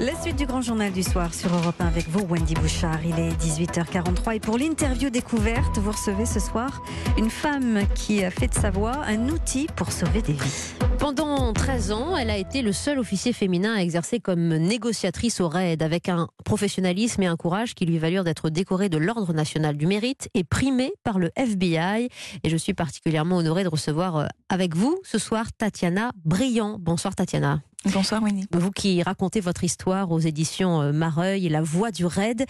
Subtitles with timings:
[0.00, 3.00] La suite du grand journal du soir sur Europe 1 avec vous, Wendy Bouchard.
[3.04, 6.84] Il est 18h43 et pour l'interview découverte, vous recevez ce soir
[7.16, 10.74] une femme qui a fait de sa voix un outil pour sauver des vies.
[11.00, 15.48] Pendant 13 ans, elle a été le seul officier féminin à exercer comme négociatrice au
[15.48, 19.76] RAID avec un professionnalisme et un courage qui lui valurent d'être décorée de l'Ordre national
[19.76, 22.08] du mérite et primée par le FBI.
[22.44, 26.76] Et je suis particulièrement honorée de recevoir euh, avec vous ce soir Tatiana Brillant.
[26.78, 27.62] Bonsoir Tatiana.
[27.84, 28.46] Bonsoir Winnie.
[28.52, 32.44] Vous qui racontez votre histoire aux éditions euh, Mareuil La Voix du Raid.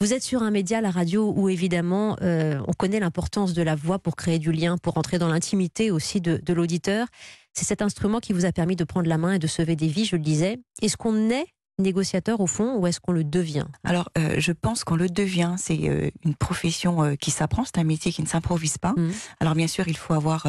[0.00, 3.74] Vous êtes sur un média, la radio, où évidemment euh, on connaît l'importance de la
[3.74, 7.08] voix pour créer du lien, pour entrer dans l'intimité aussi de, de l'auditeur.
[7.54, 9.88] C'est cet instrument qui vous a permis de prendre la main et de sauver des
[9.88, 10.58] vies, je le disais.
[10.80, 11.46] Est-ce qu'on est
[11.78, 13.66] négociateur au fond ou est-ce qu'on le devient?
[13.84, 15.54] Alors, euh, je pense qu'on le devient.
[15.58, 18.94] C'est euh, une profession euh, qui s'apprend, c'est un métier qui ne s'improvise pas.
[18.96, 19.12] Mhm.
[19.40, 20.46] Alors, bien sûr, il faut avoir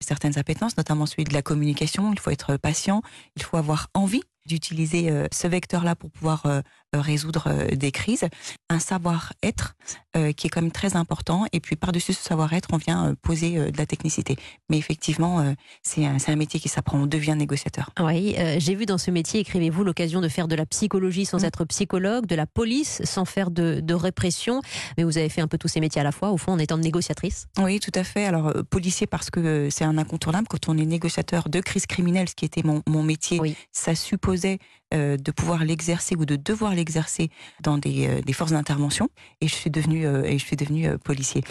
[0.00, 2.12] certaines appétences, notamment celui de la communication.
[2.12, 3.02] Il faut être patient,
[3.36, 6.44] il faut avoir envie d'utiliser ce vecteur-là pour pouvoir
[6.92, 8.24] résoudre euh, des crises.
[8.68, 9.74] Un savoir-être
[10.16, 11.44] euh, qui est quand même très important.
[11.52, 14.36] Et puis, par-dessus ce savoir-être, on vient euh, poser euh, de la technicité.
[14.68, 16.98] Mais effectivement, euh, c'est un, métier qui s'apprend.
[16.98, 17.90] On devient négociateur.
[18.00, 21.38] Oui, euh, j'ai vu dans ce métier, écrivez-vous, l'occasion de faire de la psychologie sans
[21.40, 21.44] Mhm.
[21.44, 24.60] être psychologue, de la police sans faire de, de répression.
[24.98, 26.58] Mais vous avez fait un peu tous ces métiers à la fois, au fond, en
[26.58, 27.46] étant négociatrice.
[27.58, 28.24] Oui, tout à fait.
[28.26, 30.48] Alors, euh, policier, parce que euh, c'est un incontournable.
[30.48, 33.56] Quand on est négociateur de crise criminelle, ce qui était mon, mon métier, Oui.
[33.72, 34.58] ça supposait
[34.92, 37.30] euh, de pouvoir l'exercer ou de devoir l'exercer
[37.62, 39.08] dans des, euh, des forces d'intervention.
[39.40, 41.42] Et je suis devenu euh, et je suis devenu euh, policier.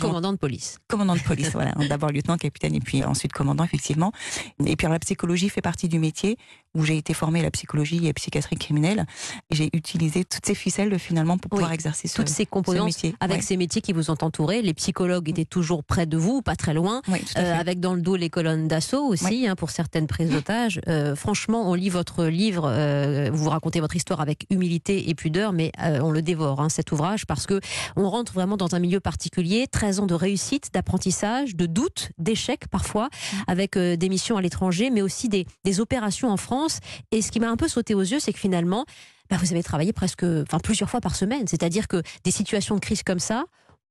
[0.00, 0.78] Commandant de police.
[0.88, 1.72] commandant de police, voilà.
[1.88, 4.12] D'abord lieutenant, capitaine et puis ensuite commandant, effectivement.
[4.64, 6.38] Et puis alors, la psychologie fait partie du métier
[6.76, 9.06] où j'ai été formée à la psychologie et psychiatrie criminelle.
[9.50, 12.86] J'ai utilisé toutes ces ficelles finalement pour Oui, pouvoir exercer ce, Toutes ces ce composantes
[12.86, 13.14] métier.
[13.20, 13.42] avec Ouais.
[13.42, 14.62] ces métiers qui vous ont entouré.
[14.62, 17.02] Les psychologues étaient toujours près de vous, pas très loin.
[17.08, 20.30] Oui, à Euh, avec dans le dos les colonnes d'assaut aussi, hein, pour certaines prises
[20.30, 20.80] d'otages.
[20.88, 25.52] Euh, franchement, on lit votre livre, euh, vous racontez votre histoire avec humilité et pudeur,
[25.52, 27.60] mais euh, on le dévore, hein, cet ouvrage, parce que
[27.96, 32.68] on rentre vraiment dans un milieu particulier, 13 ans de réussite, d'apprentissage, de doute, d'échecs
[32.68, 33.08] parfois,
[33.46, 36.65] avec euh, des missions à l'étranger, mais aussi des, des opérations en France.
[37.12, 38.84] Et ce qui m'a un peu sauté aux yeux, c'est que finalement,
[39.30, 41.46] bah, vous avez travaillé presque, enfin plusieurs fois par semaine.
[41.46, 43.44] C'est-à-dire que des situations de crise comme ça,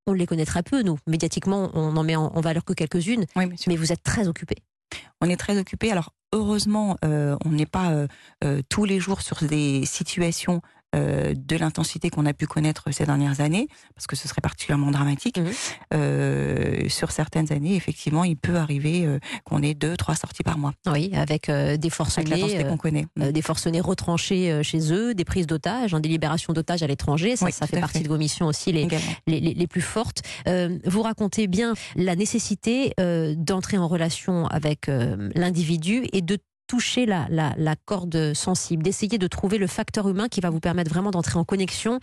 [0.06, 0.98] on les connaît très peu, nous.
[1.06, 4.56] Médiatiquement, on n'en met en, en valeur que quelques-unes, Oui, mais vous êtes très occupé.
[5.20, 5.90] On est très occupé.
[5.90, 8.06] Alors heureusement, euh, on n'est pas euh,
[8.44, 10.60] euh, tous les jours sur des situations
[10.96, 14.90] euh, de l'intensité qu'on a pu connaître ces dernières années, parce que ce serait particulièrement
[14.90, 15.38] dramatique.
[15.38, 15.52] Mhm.
[15.94, 20.58] Euh, sur certaines années, effectivement, il peut arriver euh, qu'on ait deux, trois sorties par
[20.58, 23.06] mois, Oui, avec des forcenés, qu'on connaît.
[23.16, 27.36] des forcenés retranchés chez eux, des prises d'otages, hein, des libérations d'otages à l'étranger.
[27.36, 28.04] Ça, Oui, ça tout fait partie fait.
[28.04, 28.88] de vos missions aussi, les,
[29.26, 30.22] les, les- les plus fortes.
[30.84, 32.92] Vous racontez bien la nécessité
[33.36, 34.86] d'entrer en relation avec
[35.34, 40.28] l'individu et de toucher la, la, la corde sensible, d'essayer de trouver le facteur humain
[40.28, 42.00] qui va vous permettre vraiment d'entrer en connexion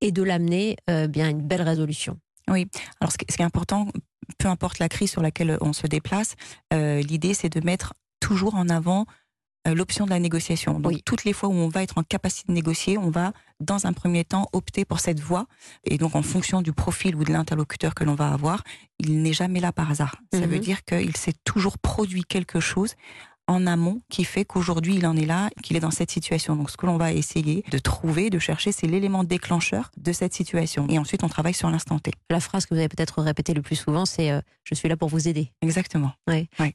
[0.00, 2.18] et de l'amener euh, bien à une belle résolution.
[2.46, 3.88] Alors, ce qui est important,
[4.38, 6.34] peu importe la crise sur laquelle on se déplace,
[6.72, 9.06] euh, l'idée c'est de mettre toujours en avant
[9.66, 10.78] euh, l'option de la négociation.
[10.78, 11.02] Donc, Oui.
[11.06, 13.94] toutes les fois où on va être en capacité de négocier, on va, dans un
[13.94, 15.46] premier temps, opter pour cette voie.
[15.84, 18.62] Et donc, en fonction du profil ou de l'interlocuteur que l'on va avoir,
[18.98, 20.16] il n'est jamais là par hasard.
[20.34, 20.46] Ça Mhm.
[20.48, 22.94] veut dire qu'il s'est toujours produit quelque chose
[23.46, 26.56] en amont qui fait qu'aujourd'hui il en est là, qu'il est dans cette situation.
[26.56, 30.34] Donc ce que l'on va essayer de trouver, de chercher, c'est l'élément déclencheur de cette
[30.34, 30.86] situation.
[30.88, 32.12] Et ensuite on travaille sur l'instant T.
[32.30, 34.96] La phrase que vous avez peut-être répétée le plus souvent, c'est euh, Je suis là
[34.96, 35.50] pour vous aider».
[35.62, 36.12] Exactement.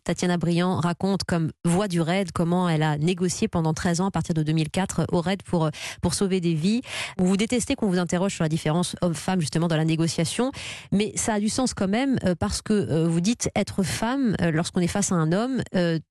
[0.04, 4.12] Tatiana Briand raconte comme voix du RAID comment elle a négocié pendant 13 ans à
[4.12, 5.70] partir de 2004 au RAID pour, euh,
[6.02, 6.82] pour sauver des vies.
[7.18, 10.52] Vous détestez qu'on vous interroge sur la différence homme-femme justement dans la négociation,
[10.92, 14.36] mais ça a du sens quand même euh, parce que euh, vous dites être femme
[14.40, 15.62] lorsqu'on est face à un homme,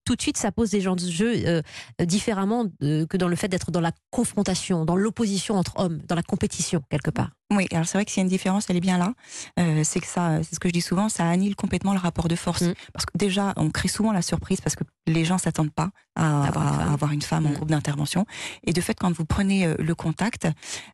[0.05, 1.63] tout de suite ça pose des gens de jeu euh,
[2.01, 6.23] différemment que dans le fait d'être dans la confrontation, dans l'opposition entre hommes, dans la
[6.23, 7.38] compétition quelque part.
[7.51, 9.15] Oui, alors c'est vrai que s'il y a une différence, elle est bien là.
[9.59, 12.29] Euh, c'est que ça, c'est ce que je dis souvent, ça annule complètement le rapport
[12.29, 12.61] de force.
[12.63, 12.75] Mm.
[12.93, 16.45] Parce que déjà, on crée souvent la surprise parce que les gens s'attendent pas à,
[16.49, 16.93] Avoir une à femme.
[16.93, 17.55] avoir une femme en Mm.
[17.55, 18.27] groupe d'intervention.
[18.65, 20.47] Et de fait, quand vous prenez euh, le contact,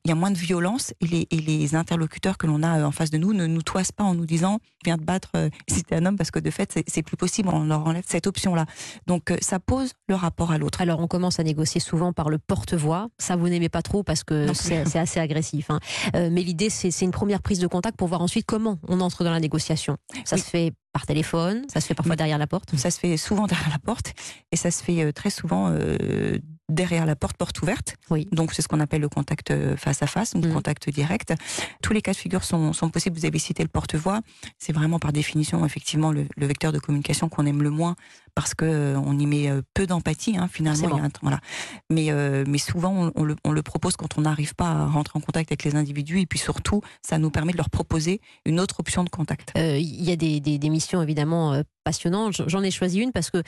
[0.04, 2.84] il y a moins de violence et les, et les interlocuteurs que l'on a euh,
[2.84, 5.48] en face de nous ne nous toisent pas en nous disant viens te battre euh,
[5.68, 7.48] si t'es un homme parce que de fait, c'est- plus possible.
[7.52, 8.66] On leur enlève cette option-là.
[9.08, 10.80] Donc, euh, ça pose le rapport à l'autre.
[10.82, 13.08] Alors on commence à négocier souvent par le porte-voix.
[13.18, 15.70] Ça vous n'aimez pas trop parce que c'est assez agressif.
[15.70, 15.80] hein.
[16.14, 19.24] Euh, mais l'idée c'est une première prise de contact pour voir ensuite comment on entre
[19.24, 19.96] dans la négociation.
[20.24, 20.42] Ça Oui.
[20.42, 22.76] se fait par téléphone, ça se fait parfois derrière la porte.
[22.76, 24.12] Ça se fait souvent derrière la porte
[24.52, 26.38] et ça se fait euh, très souvent euh,
[26.68, 27.96] derrière la porte, porte ouverte.
[28.10, 28.28] Oui.
[28.32, 30.52] Donc c'est ce qu'on appelle le contact euh, face à face, donc Mm.
[30.52, 31.34] contact direct.
[31.82, 33.18] Tous les cas de figure sont, sont possibles.
[33.18, 34.20] Vous avez cité le porte-voix.
[34.58, 37.96] C'est vraiment par définition effectivement le, le vecteur de communication qu'on aime le moins
[38.34, 40.88] parce que euh, on y met euh, peu d'empathie hein, finalement.
[40.88, 40.96] Forcément.
[40.96, 41.40] Il y a un temps- voilà.
[41.90, 44.86] Mais euh, mais souvent on, on le, on le propose quand on n'arrive pas à
[44.86, 48.20] rentrer en contact avec les individus et puis surtout ça nous permet de leur proposer
[48.44, 49.52] une autre option de contact.
[49.56, 52.42] Euh, Il y a des, des, des missions évidemment passionnantes.
[52.48, 53.42] J'en ai choisi une parce que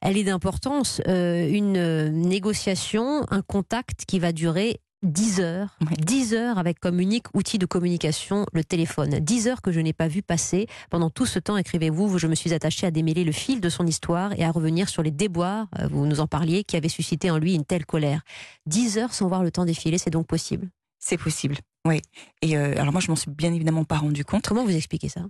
[0.00, 1.02] elle est d'importance.
[1.08, 5.76] Euh, une négociation, un contact qui va durer 10 heures.
[5.80, 5.96] Oui.
[5.98, 9.18] 10 heures avec comme unique outil de communication le téléphone.
[9.18, 10.66] 10 heures que je n'ai pas vu passer.
[10.90, 13.86] Pendant tout ce temps, écrivez-vous, je me suis attachée à démêler le fil de son
[13.86, 17.30] histoire et à revenir sur les déboires, euh, vous nous en parliez, qui avaient suscité
[17.30, 18.22] en lui une telle colère.
[18.66, 20.68] 10 heures sans voir le temps défiler, c'est donc possible?
[20.98, 21.56] C'est possible.
[21.86, 22.02] Oui.
[22.42, 24.46] Et euh, alors moi je m'en suis bien évidemment pas rendu compte.
[24.46, 25.22] Comment vous expliquez ça?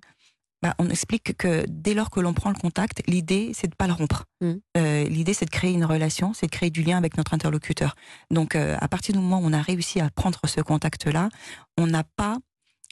[0.62, 3.86] Bah, on explique que dès lors que l'on prend le contact, l'idée c'est de pas
[3.86, 4.24] le rompre.
[4.42, 4.52] Mm.
[4.76, 7.94] Euh, l'idée c'est de créer une relation, c'est de créer du lien avec notre interlocuteur.
[8.30, 11.30] Donc euh, à partir du moment où on a réussi à prendre ce contact-là,
[11.78, 12.36] on n'a pas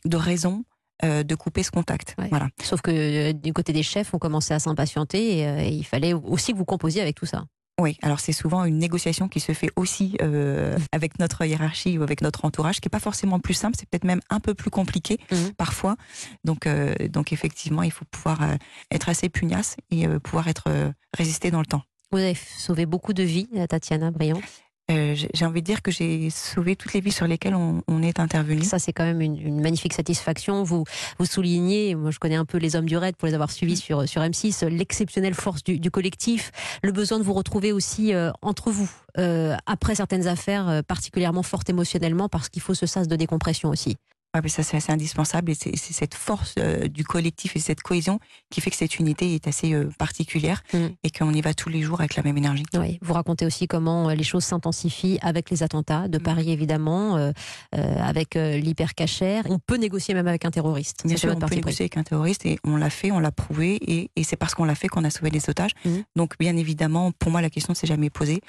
[0.05, 0.65] de raison
[1.05, 2.17] euh, de couper ce contact.
[2.19, 2.26] Ouais.
[2.29, 2.49] Voilà.
[2.61, 5.85] Sauf que euh, du côté des chefs, on commençait à s'impatienter et, euh, et il
[5.85, 7.44] fallait aussi que vous composiez avec tout ça.
[7.81, 7.97] Oui.
[8.03, 12.23] Alors c'est souvent une négociation qui se fait aussi euh, avec notre hiérarchie ou avec
[12.23, 13.77] notre entourage, qui est pas forcément plus simple.
[13.79, 15.53] C'est peut-être même un peu plus compliqué Mhm.
[15.57, 15.97] parfois.
[16.45, 18.57] Donc euh, donc effectivement, il faut pouvoir euh,
[18.91, 21.83] être assez pugnace et pouvoir être résister dans le temps.
[22.11, 24.41] Vous avez sauvé beaucoup de vies, Tatiana Briand.
[24.90, 28.02] Euh, j'ai envie de dire que j'ai sauvé toutes les vies sur lesquelles on, on
[28.02, 28.62] est intervenu.
[28.62, 30.62] Ça, c'est quand même une, une magnifique satisfaction.
[30.62, 30.85] Vous,
[31.19, 33.76] vous soulignez, moi je connais un peu les hommes du raid pour les avoir suivis
[33.76, 36.52] sur, sur M6, l'exceptionnelle force du, du collectif,
[36.82, 41.43] le besoin de vous retrouver aussi euh, entre vous, euh, après certaines affaires euh, particulièrement
[41.43, 43.96] fortes émotionnellement, parce qu'il faut ce sas de décompression aussi.
[44.38, 47.81] Ouais, mais ça, c'est assez indispensable et c'est cette force euh, du collectif et cette
[47.82, 48.20] cohésion
[48.50, 50.90] qui fait que cette unité est assez euh, particulière Mhm.
[51.02, 52.62] et qu'on y va tous les jours avec la même énergie.
[52.75, 56.23] Oui, vous racontez aussi comment euh, les choses s'intensifient avec les attentats de Mm.
[56.23, 57.32] Paris, évidemment, euh,
[57.73, 59.44] avec l'hypercachère.
[59.50, 61.05] On peut négocier même avec un terroriste.
[61.05, 63.75] Bien sûr, on peut négocier avec un terroriste et on l'a fait, on l'a prouvé
[63.82, 65.73] et, et c'est parce qu'on l'a fait qu'on a sauvé les otages.
[65.85, 66.05] Mhm.
[66.14, 68.40] Donc, bien évidemment, pour moi, la question ne s'est jamais posée.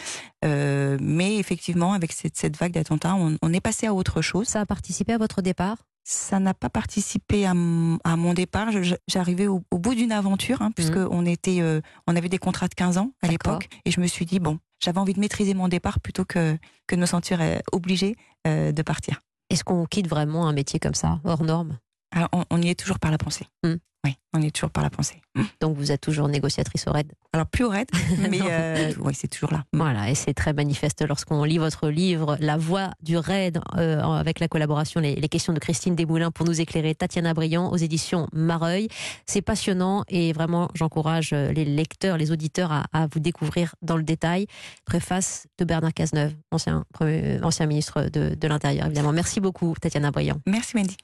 [0.44, 4.47] Mais effectivement, avec cette, cette vague d'attentats, on, on est passé à autre chose.
[4.47, 5.77] Ça a participé à votre départ
[6.12, 8.70] Ça n'a pas participé à, mon- à mon départ.
[9.08, 12.68] J'arrivais au, au bout d'une aventure, hein, puisque on était, euh, on avait des contrats
[12.68, 15.54] de 15 ans à l'époque, et je me suis dit bon, j'avais envie de maîtriser
[15.54, 16.58] mon départ plutôt que
[16.88, 18.16] que de me sentir euh, obligée
[18.48, 19.22] euh, de partir.
[19.52, 21.78] Est-ce qu'on quitte vraiment un métier comme ça, hors norme?
[22.12, 23.46] Alors, on, on y est toujours par la pensée.
[23.64, 23.76] Mm.
[24.06, 25.22] Oui, on est toujours par la pensée.
[25.36, 25.42] Mm.
[25.60, 27.12] Donc vous êtes toujours négociatrice au RAID?
[27.34, 27.88] Alors plus au raid,
[28.30, 29.66] mais euh, oui, c'est toujours là.
[29.74, 29.78] Mm.
[29.78, 34.40] Voilà, et c'est très manifeste lorsqu'on lit votre livre La voix du RAID, euh, avec
[34.40, 38.28] la collaboration, les, les questions de Christine Desmoulins pour nous éclairer, Tatiana Briand aux éditions
[38.31, 38.88] Mareuil.
[39.25, 43.98] C'est passionnant et vraiment, j'encourage euh, les lecteurs, les auditeurs à, à vous découvrir dans
[43.98, 44.48] le détail.
[44.86, 49.12] Préface de Bernard Cazeneuve, ancien, premier- ancien ministre de, de l'Intérieur, évidemment.
[49.12, 50.40] Merci beaucoup, Tatiana Briand.
[50.48, 50.96] Merci Wendy.